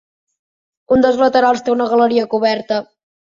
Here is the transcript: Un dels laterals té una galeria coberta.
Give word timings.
Un 0.95 1.03
dels 1.05 1.19
laterals 1.25 1.63
té 1.67 1.73
una 1.75 1.87
galeria 1.93 2.25
coberta. 2.35 2.81